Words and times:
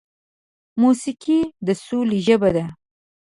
موسیقي 0.81 1.39
د 1.65 1.67
سولې 1.85 2.19
ژبه 2.27 2.49
ده. 2.55 2.65